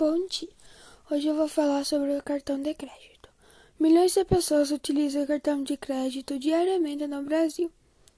Bom 0.00 0.26
dia. 0.28 0.48
Hoje 1.10 1.28
eu 1.28 1.34
vou 1.34 1.46
falar 1.46 1.84
sobre 1.84 2.16
o 2.16 2.22
cartão 2.22 2.58
de 2.58 2.72
crédito. 2.72 3.28
Milhões 3.78 4.14
de 4.14 4.24
pessoas 4.24 4.70
utilizam 4.70 5.24
o 5.24 5.26
cartão 5.26 5.62
de 5.62 5.76
crédito 5.76 6.38
diariamente 6.38 7.06
no 7.06 7.22
Brasil. 7.22 7.70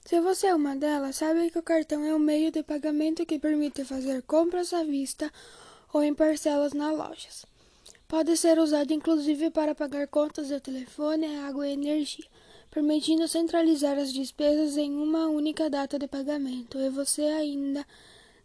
Se 0.04 0.20
você 0.20 0.46
é 0.46 0.54
uma 0.54 0.76
delas, 0.76 1.16
sabe 1.16 1.50
que 1.50 1.58
o 1.58 1.62
cartão 1.62 2.04
é 2.04 2.14
um 2.14 2.20
meio 2.20 2.52
de 2.52 2.62
pagamento 2.62 3.26
que 3.26 3.36
permite 3.36 3.84
fazer 3.84 4.22
compras 4.22 4.72
à 4.72 4.84
vista 4.84 5.28
ou 5.92 6.04
em 6.04 6.14
parcelas 6.14 6.72
nas 6.72 6.96
lojas. 6.96 7.44
Pode 8.06 8.36
ser 8.36 8.60
usado 8.60 8.92
inclusive 8.92 9.50
para 9.50 9.74
pagar 9.74 10.06
contas 10.06 10.46
de 10.46 10.60
telefone, 10.60 11.36
água 11.38 11.66
e 11.66 11.72
energia, 11.72 12.26
permitindo 12.70 13.26
centralizar 13.26 13.98
as 13.98 14.12
despesas 14.12 14.76
em 14.76 14.94
uma 14.94 15.26
única 15.26 15.68
data 15.68 15.98
de 15.98 16.06
pagamento, 16.06 16.78
e 16.78 16.88
você 16.90 17.22
ainda 17.22 17.84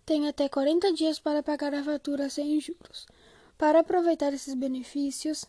tem 0.07 0.27
até 0.27 0.47
40 0.47 0.93
dias 0.93 1.19
para 1.19 1.43
pagar 1.43 1.73
a 1.73 1.83
fatura 1.83 2.29
sem 2.29 2.57
juros. 2.61 3.05
Para 3.57 3.81
aproveitar 3.81 4.33
esses 4.33 4.53
benefícios 4.53 5.43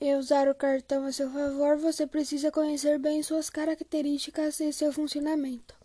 e 0.00 0.12
usar 0.16 0.48
o 0.48 0.54
cartão 0.56 1.06
a 1.06 1.12
seu 1.12 1.30
favor, 1.30 1.76
você 1.76 2.04
precisa 2.04 2.50
conhecer 2.50 2.98
bem 2.98 3.22
suas 3.22 3.48
características 3.48 4.58
e 4.58 4.72
seu 4.72 4.92
funcionamento. 4.92 5.76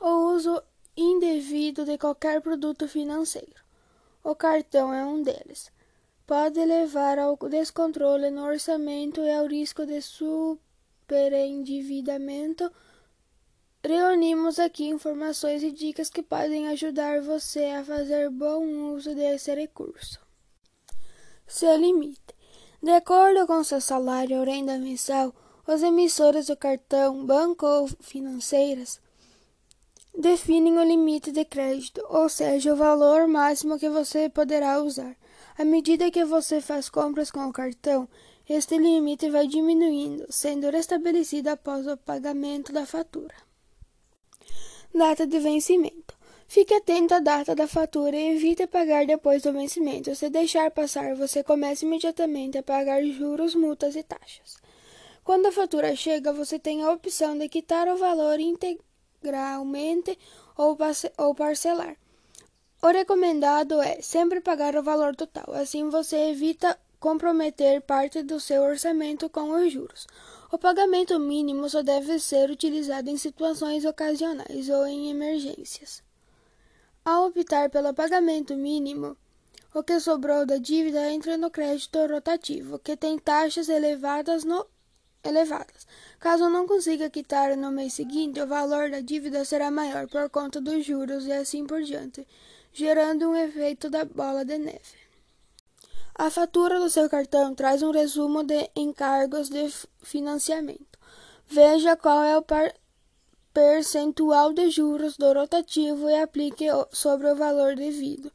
O 0.00 0.32
uso 0.32 0.62
indevido 0.96 1.84
de 1.84 1.98
qualquer 1.98 2.40
produto 2.40 2.86
financeiro. 2.86 3.64
O 4.22 4.36
cartão 4.36 4.94
é 4.94 5.04
um 5.04 5.20
deles. 5.20 5.72
Pode 6.24 6.64
levar 6.64 7.18
ao 7.18 7.36
descontrole 7.36 8.30
no 8.30 8.44
orçamento 8.44 9.22
e 9.22 9.32
ao 9.32 9.48
risco 9.48 9.84
de 9.84 10.00
superendividamento 10.00 12.70
Reunimos 13.88 14.58
aqui 14.58 14.86
informações 14.86 15.62
e 15.62 15.70
dicas 15.72 16.10
que 16.10 16.22
podem 16.22 16.68
ajudar 16.68 17.22
você 17.22 17.64
a 17.70 17.82
fazer 17.82 18.28
bom 18.28 18.92
uso 18.92 19.14
desse 19.14 19.54
recurso. 19.54 20.20
Seu 21.46 21.74
limite. 21.74 22.20
De 22.82 22.90
acordo 22.90 23.46
com 23.46 23.64
seu 23.64 23.80
salário 23.80 24.40
ou 24.40 24.44
renda 24.44 24.76
mensal, 24.76 25.34
os 25.66 25.82
emissores 25.82 26.48
do 26.48 26.54
cartão, 26.54 27.24
banco 27.24 27.64
ou 27.64 27.88
financeiras 28.00 29.00
definem 30.14 30.76
o 30.76 30.84
limite 30.84 31.32
de 31.32 31.46
crédito, 31.46 32.04
ou 32.10 32.28
seja, 32.28 32.74
o 32.74 32.76
valor 32.76 33.26
máximo 33.26 33.78
que 33.78 33.88
você 33.88 34.28
poderá 34.28 34.82
usar. 34.82 35.16
À 35.56 35.64
medida 35.64 36.10
que 36.10 36.26
você 36.26 36.60
faz 36.60 36.90
compras 36.90 37.30
com 37.30 37.46
o 37.46 37.52
cartão, 37.54 38.06
este 38.46 38.76
limite 38.76 39.30
vai 39.30 39.46
diminuindo, 39.46 40.26
sendo 40.28 40.68
restabelecido 40.68 41.48
após 41.48 41.86
o 41.86 41.96
pagamento 41.96 42.70
da 42.70 42.84
fatura. 42.84 43.47
Data 44.94 45.26
de 45.26 45.38
vencimento. 45.38 46.16
Fique 46.48 46.72
atento 46.72 47.14
à 47.14 47.20
data 47.20 47.54
da 47.54 47.68
fatura 47.68 48.16
e 48.16 48.34
evite 48.34 48.66
pagar 48.66 49.06
depois 49.06 49.42
do 49.42 49.52
vencimento. 49.52 50.14
Se 50.14 50.30
deixar 50.30 50.70
passar, 50.70 51.14
você 51.14 51.44
começa 51.44 51.84
imediatamente 51.84 52.56
a 52.56 52.62
pagar 52.62 53.04
juros, 53.04 53.54
multas 53.54 53.94
e 53.96 54.02
taxas. 54.02 54.56
Quando 55.22 55.46
a 55.46 55.52
fatura 55.52 55.94
chega, 55.94 56.32
você 56.32 56.58
tem 56.58 56.82
a 56.82 56.90
opção 56.90 57.36
de 57.36 57.50
quitar 57.50 57.86
o 57.86 57.98
valor 57.98 58.40
integralmente 58.40 60.18
ou, 60.56 60.76
ou 61.18 61.34
parcelar. 61.34 61.96
O 62.80 62.86
recomendado 62.86 63.82
é 63.82 64.00
sempre 64.00 64.40
pagar 64.40 64.74
o 64.74 64.82
valor 64.82 65.14
total, 65.14 65.52
assim 65.54 65.90
você 65.90 66.30
evita 66.30 66.78
comprometer 66.98 67.82
parte 67.82 68.22
do 68.22 68.40
seu 68.40 68.62
orçamento 68.62 69.28
com 69.28 69.50
os 69.50 69.70
juros. 69.72 70.06
O 70.50 70.56
pagamento 70.56 71.18
mínimo 71.18 71.68
só 71.68 71.82
deve 71.82 72.18
ser 72.18 72.50
utilizado 72.50 73.10
em 73.10 73.18
situações 73.18 73.84
ocasionais 73.84 74.70
ou 74.70 74.86
em 74.86 75.10
emergências. 75.10 76.02
Ao 77.04 77.26
optar 77.26 77.68
pelo 77.68 77.92
pagamento 77.92 78.56
mínimo, 78.56 79.14
o 79.74 79.82
que 79.82 80.00
sobrou 80.00 80.46
da 80.46 80.56
dívida 80.56 81.12
entra 81.12 81.36
no 81.36 81.50
crédito 81.50 81.98
rotativo, 82.06 82.78
que 82.78 82.96
tem 82.96 83.18
taxas 83.18 83.68
elevadas 83.68 84.42
no 84.44 84.66
elevadas. 85.22 85.86
Caso 86.18 86.48
não 86.48 86.66
consiga 86.66 87.10
quitar 87.10 87.54
no 87.54 87.70
mês 87.70 87.92
seguinte, 87.92 88.40
o 88.40 88.46
valor 88.46 88.90
da 88.90 89.00
dívida 89.00 89.44
será 89.44 89.70
maior 89.70 90.08
por 90.08 90.30
conta 90.30 90.62
dos 90.62 90.82
juros 90.84 91.26
e 91.26 91.32
assim 91.32 91.66
por 91.66 91.82
diante, 91.82 92.26
gerando 92.72 93.28
um 93.28 93.36
efeito 93.36 93.90
da 93.90 94.06
bola 94.06 94.46
de 94.46 94.56
neve. 94.56 95.07
A 96.20 96.30
fatura 96.30 96.80
do 96.80 96.90
seu 96.90 97.08
cartão 97.08 97.54
traz 97.54 97.80
um 97.80 97.92
resumo 97.92 98.42
de 98.42 98.68
encargos 98.74 99.48
de 99.48 99.72
financiamento. 100.02 100.98
Veja 101.46 101.96
qual 101.96 102.24
é 102.24 102.36
o 102.36 102.44
percentual 103.54 104.52
de 104.52 104.68
juros 104.68 105.16
do 105.16 105.32
rotativo 105.32 106.10
e 106.10 106.20
aplique 106.20 106.66
sobre 106.90 107.30
o 107.30 107.36
valor 107.36 107.76
devido. 107.76 108.32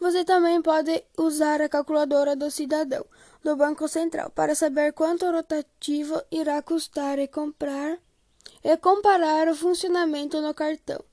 Você 0.00 0.24
também 0.24 0.62
pode 0.62 1.04
usar 1.18 1.60
a 1.60 1.68
calculadora 1.68 2.34
do 2.34 2.50
cidadão 2.50 3.04
do 3.44 3.54
Banco 3.54 3.86
Central 3.86 4.30
para 4.30 4.54
saber 4.54 4.94
quanto 4.94 5.26
o 5.26 5.32
rotativo 5.32 6.22
irá 6.30 6.62
custar 6.62 7.18
e 7.18 7.28
comprar 7.28 7.98
e 8.64 8.74
comparar 8.78 9.46
o 9.48 9.54
funcionamento 9.54 10.40
no 10.40 10.54
cartão 10.54 11.04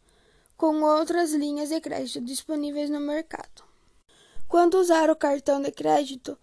com 0.55 0.83
outras 0.83 1.33
linhas 1.33 1.67
de 1.67 1.81
crédito 1.81 2.21
disponíveis 2.21 2.89
no 2.89 3.01
mercado. 3.01 3.72
Quando 4.53 4.75
usar 4.75 5.09
o 5.09 5.15
cartão 5.15 5.59
de 5.59 5.71
crédito, 5.71 6.37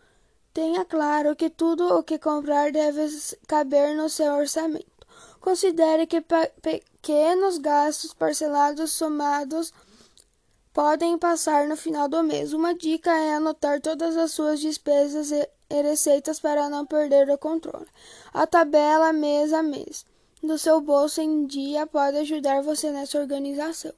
tenha 0.52 0.84
claro 0.84 1.36
que 1.36 1.48
tudo 1.48 1.96
o 1.96 2.02
que 2.02 2.18
comprar 2.18 2.72
deve 2.72 3.06
caber 3.46 3.94
no 3.94 4.08
seu 4.08 4.32
orçamento. 4.32 5.06
Considere 5.40 6.08
que 6.08 6.20
pequenos 6.60 7.56
gastos 7.58 8.12
parcelados 8.12 8.90
somados 8.90 9.72
podem 10.72 11.16
passar 11.18 11.68
no 11.68 11.76
final 11.76 12.08
do 12.08 12.24
mês. 12.24 12.52
Uma 12.52 12.74
dica 12.74 13.12
é 13.12 13.34
anotar 13.34 13.80
todas 13.80 14.16
as 14.16 14.32
suas 14.32 14.58
despesas 14.58 15.30
e 15.30 15.48
receitas 15.80 16.40
para 16.40 16.68
não 16.68 16.84
perder 16.84 17.30
o 17.30 17.38
controle. 17.38 17.86
A 18.34 18.44
tabela 18.44 19.12
mês 19.12 19.52
a 19.52 19.62
mês 19.62 20.04
do 20.42 20.58
seu 20.58 20.80
bolso 20.80 21.20
em 21.20 21.46
dia 21.46 21.86
pode 21.86 22.16
ajudar 22.16 22.60
você 22.60 22.90
nessa 22.90 23.20
organização. 23.20 23.92